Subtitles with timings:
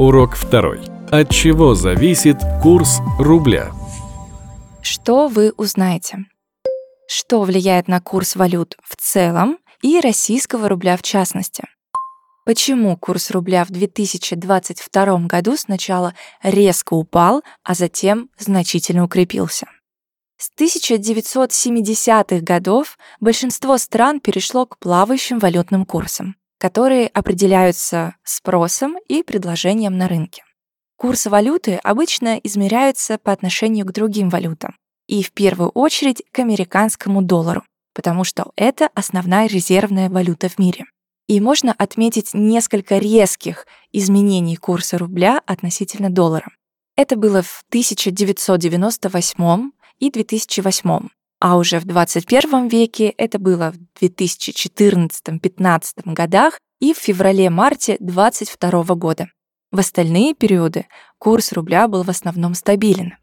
[0.00, 0.80] Урок второй.
[1.10, 3.70] От чего зависит курс рубля?
[4.80, 6.24] Что вы узнаете?
[7.06, 11.64] Что влияет на курс валют в целом и российского рубля в частности?
[12.46, 19.66] Почему курс рубля в 2022 году сначала резко упал, а затем значительно укрепился?
[20.38, 29.96] С 1970-х годов большинство стран перешло к плавающим валютным курсам, которые определяются спросом и предложением
[29.96, 30.44] на рынке.
[30.96, 34.76] Курсы валюты обычно измеряются по отношению к другим валютам,
[35.06, 40.84] и в первую очередь к американскому доллару, потому что это основная резервная валюта в мире.
[41.28, 46.50] И можно отметить несколько резких изменений курса рубля относительно доллара.
[46.94, 51.08] Это было в 1998 и 2008.
[51.40, 59.28] А уже в 21 веке это было в 2014-15 годах и в феврале-марте 22 года.
[59.72, 60.86] В остальные периоды
[61.18, 63.14] курс рубля был в основном стабилен.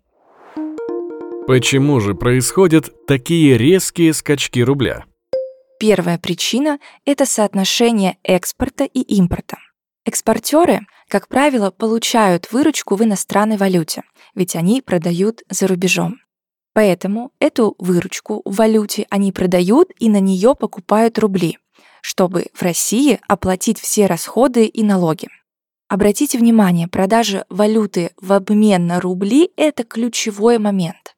[1.45, 5.05] Почему же происходят такие резкие скачки рубля?
[5.79, 9.57] Первая причина— это соотношение экспорта и импорта.
[10.05, 14.01] Экспортеры, как правило, получают выручку в иностранной валюте,
[14.33, 16.17] ведь они продают за рубежом.
[16.77, 21.57] Поэтому эту выручку в валюте они продают и на нее покупают рубли,
[22.03, 25.27] чтобы в России оплатить все расходы и налоги.
[25.89, 31.15] Обратите внимание, продажа валюты в обмен на рубли— это ключевой момент.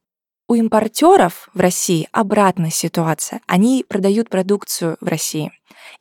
[0.47, 3.41] У импортеров в России обратная ситуация.
[3.45, 5.52] Они продают продукцию в России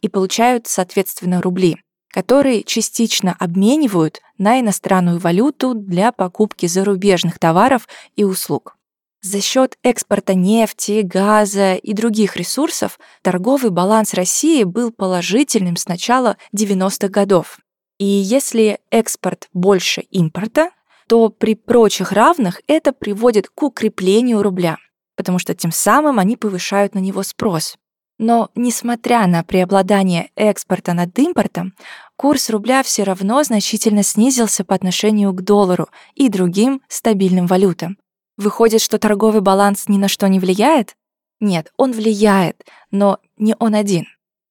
[0.01, 1.79] и получают, соответственно, рубли,
[2.13, 8.78] которые частично обменивают на иностранную валюту для покупки зарубежных товаров и услуг.
[9.21, 16.37] За счет экспорта нефти, газа и других ресурсов торговый баланс России был положительным с начала
[16.55, 17.59] 90-х годов.
[17.99, 20.71] И если экспорт больше импорта,
[21.09, 24.77] то при прочих равных это приводит к укреплению рубля,
[25.17, 27.77] потому что тем самым они повышают на него спрос.
[28.19, 31.75] Но несмотря на преобладание экспорта над импортом,
[32.17, 37.97] курс рубля все равно значительно снизился по отношению к доллару и другим стабильным валютам,
[38.39, 40.95] Выходит, что торговый баланс ни на что не влияет?
[41.41, 44.07] Нет, он влияет, но не он один.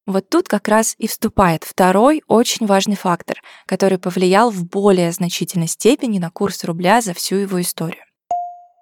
[0.06, 5.68] Вот тут как раз и вступает второй очень важный фактор, который повлиял в более значительной
[5.68, 8.04] степени на курс рубля за всю его историю.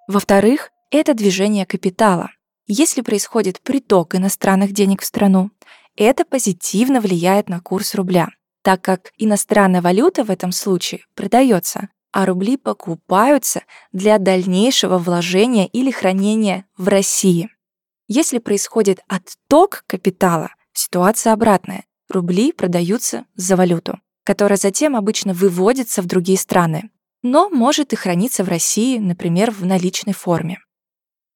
[0.08, 2.30] Во-вторых, это движение капитала.
[2.66, 5.50] Если происходит приток иностранных денег в страну,
[5.96, 8.28] это позитивно влияет на курс рубля,
[8.62, 13.62] так как иностранная валюта в этом случае продается, а рубли покупаются
[13.92, 17.50] для дальнейшего вложения или хранения в России.
[18.08, 21.84] Если происходит отток капитала, ситуация обратная.
[22.08, 26.88] Рубли продаются за валюту, которая затем обычно выводится в другие страны,
[27.22, 30.60] но может и храниться в России, например, в наличной форме.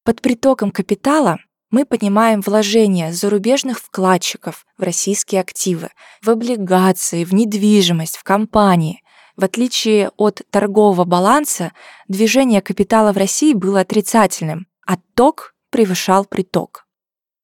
[0.03, 5.91] Под притоком капитала мы понимаем вложения зарубежных вкладчиков в российские активы,
[6.23, 9.03] в облигации, в недвижимость, в компании,
[9.41, 11.73] в отличие от торгового баланса,
[12.09, 16.87] движение капитала в России было отрицательным, отток превышал приток.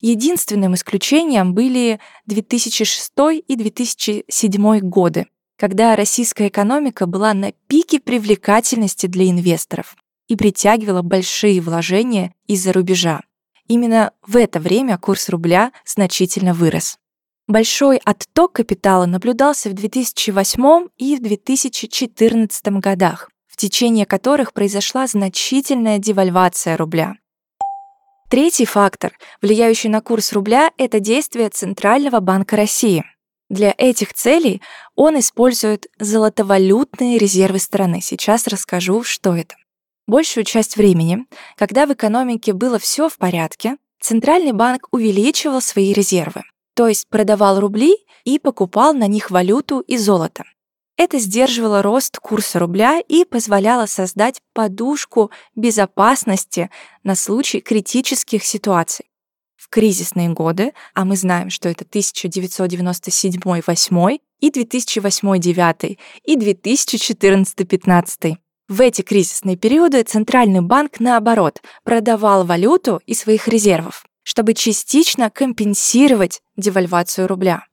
[0.01, 3.13] Единственным исключением были 2006
[3.49, 9.97] и 2007 годы, когда российская экономика была на пике привлекательности для инвесторов
[10.29, 13.23] и притягивала большие вложения из-за рубежа.
[13.69, 16.99] Именно в это время курс рубля значительно вырос.
[17.49, 25.99] Большой отток капитала наблюдался в 2008 и в 2014 годах, в течение которых произошла значительная
[25.99, 27.15] девальвация рубля.
[28.29, 33.05] Третий фактор, влияющий на курс рубля, это действие Центрального банка России.
[33.49, 34.61] Для этих целей
[34.97, 38.01] он использует золотовалютные резервы страны.
[38.03, 39.55] Сейчас расскажу, что это.
[40.09, 46.43] Большую часть времени, когда в экономике было все в порядке, Центральный банк увеличивал свои резервы
[46.77, 50.45] то есть продавал рубли и покупал на них валюту и золото.
[50.99, 56.69] Это сдерживало рост курса рубля и позволяло создать подушку безопасности
[57.03, 59.07] на случай критических ситуаций.
[59.57, 68.37] В кризисные годы, а мы знаем, что это 1997-8 и 2008-9 и 2014-15,
[68.69, 76.43] в эти кризисные периоды Центральный банк, наоборот, продавал валюту из своих резервов чтобы частично компенсировать
[76.57, 77.65] девальвацию рубля.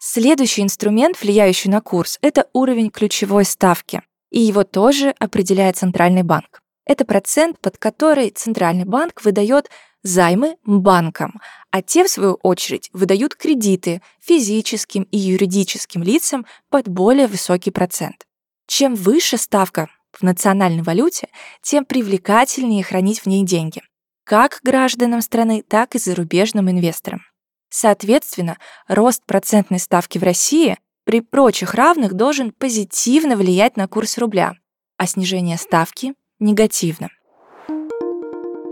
[0.00, 6.60] Следующий инструмент, влияющий на курс, это уровень ключевой ставки, и его тоже определяет Центральный банк.
[6.86, 9.70] Это процент, под который Центральный банк выдает
[10.02, 11.40] займы банкам,
[11.70, 18.26] а те, в свою очередь, выдают кредиты физическим и юридическим лицам под более высокий процент.
[18.66, 21.28] Чем выше ставка в национальной валюте,
[21.62, 23.82] тем привлекательнее хранить в ней деньги,
[24.30, 27.22] как гражданам страны, так и зарубежным инвесторам.
[27.68, 34.52] Соответственно, рост процентной ставки в России при прочих равных должен позитивно влиять на курс рубля,
[34.98, 37.08] а снижение ставки— негативно.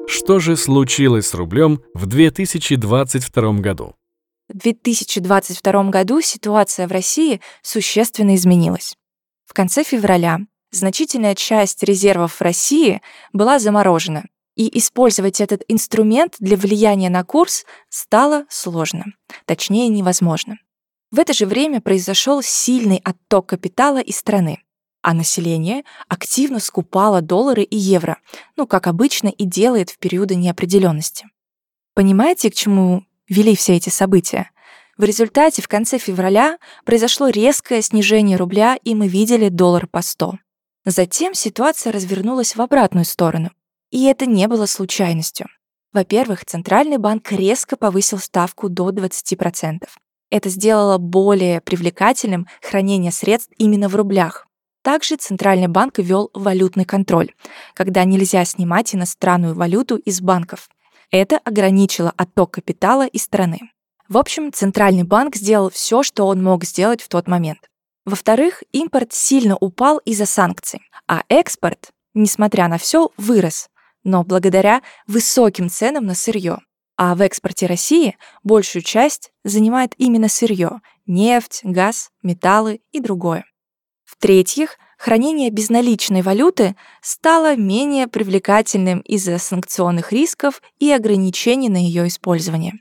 [0.07, 3.97] Что же случилось с рублем в 2022 году?
[4.49, 8.95] В 2022 году ситуация в России существенно изменилась.
[9.45, 10.39] В конце февраля
[10.71, 13.03] значительная часть резервов в России
[13.33, 14.23] была заморожена,
[14.59, 19.05] и использовать этот инструмент для влияния на курс стало сложно,
[19.47, 20.59] точнее невозможно.
[21.13, 24.59] В это же время произошел сильный отток капитала из страны,
[25.01, 28.19] а население активно скупало доллары и евро,
[28.57, 31.27] ну, как обычно и делает в периоды неопределенности.
[31.95, 34.51] Понимаете, к чему вели все эти события?
[34.97, 40.39] В результате в конце февраля произошло резкое снижение рубля, и мы видели доллар по 100.
[40.85, 43.51] Затем ситуация развернулась в обратную сторону.
[43.91, 45.47] И это не было случайностью.
[45.93, 49.89] Во-первых, Центральный банк резко повысил ставку до 20%.
[50.31, 54.47] Это сделало более привлекательным хранение средств именно в рублях.
[54.83, 57.33] Также Центральный банк ввел валютный контроль,
[57.75, 60.69] когда нельзя снимать иностранную валюту из банков.
[61.11, 63.59] Это ограничило отток капитала из страны.
[64.09, 67.69] В общем, Центральный банк сделал все, что он мог сделать в тот момент.
[68.05, 73.69] Во-вторых, импорт сильно упал из-за санкций, а экспорт, несмотря на все, вырос,
[74.09, 76.59] но благодаря высоким ценам на сырье.
[76.97, 83.45] А в экспорте России большую часть занимает именно сырье– нефть, газ, металлы и другое.
[84.05, 92.81] В-третьих, хранение безналичной валюты стало менее привлекательным из-за санкционных рисков и ограничений на ее использование.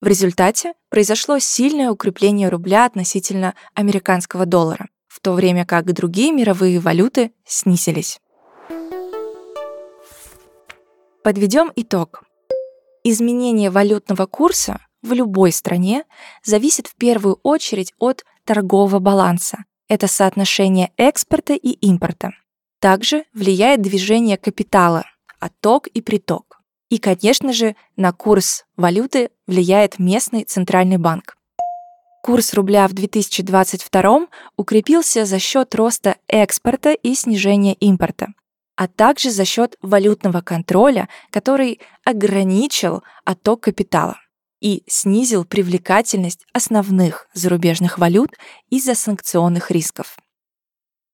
[0.00, 6.80] В результате произошло сильное укрепление рубля относительно американского доллара, в то время как другие мировые
[6.80, 8.21] валюты снизились.
[11.24, 12.24] Подведем итог.
[13.04, 16.02] Изменение валютного курса в любой стране
[16.42, 19.58] зависит в первую очередь от торгового баланса.
[19.86, 22.32] Это соотношение экспорта и импорта.
[22.80, 25.04] Также влияет движение капитала,
[25.38, 26.60] отток и приток.
[26.88, 31.36] И, конечно же, на курс валюты влияет местный центральный банк.
[32.24, 34.26] Курс рубля в 2022
[34.56, 38.34] укрепился за счет роста экспорта и снижения импорта
[38.76, 44.18] а также за счет валютного контроля, который ограничил отток капитала
[44.60, 48.30] и снизил привлекательность основных зарубежных валют
[48.70, 50.16] из-за санкционных рисков.